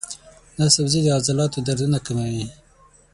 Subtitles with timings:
[0.57, 2.45] دا سبزی د عضلاتو دردونه کموي.